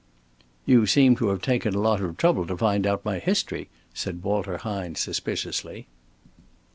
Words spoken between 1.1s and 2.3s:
to have taken a lot of